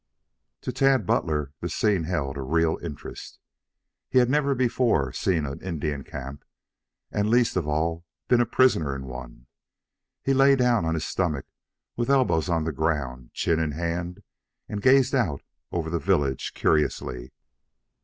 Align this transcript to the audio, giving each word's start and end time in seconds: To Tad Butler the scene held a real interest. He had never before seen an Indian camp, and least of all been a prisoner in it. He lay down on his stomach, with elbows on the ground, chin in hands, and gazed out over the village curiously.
To 0.61 0.71
Tad 0.71 1.05
Butler 1.05 1.53
the 1.59 1.69
scene 1.69 2.05
held 2.05 2.35
a 2.35 2.41
real 2.41 2.79
interest. 2.81 3.37
He 4.09 4.17
had 4.17 4.31
never 4.31 4.55
before 4.55 5.13
seen 5.13 5.45
an 5.45 5.61
Indian 5.61 6.03
camp, 6.03 6.43
and 7.11 7.29
least 7.29 7.55
of 7.55 7.67
all 7.67 8.03
been 8.27 8.41
a 8.41 8.47
prisoner 8.47 8.95
in 8.95 9.03
it. 9.07 9.31
He 10.23 10.33
lay 10.33 10.55
down 10.55 10.85
on 10.85 10.95
his 10.95 11.05
stomach, 11.05 11.45
with 11.95 12.09
elbows 12.09 12.49
on 12.49 12.63
the 12.63 12.71
ground, 12.71 13.29
chin 13.33 13.59
in 13.59 13.73
hands, 13.73 14.17
and 14.67 14.81
gazed 14.81 15.13
out 15.13 15.43
over 15.71 15.91
the 15.91 15.99
village 15.99 16.55
curiously. 16.55 17.31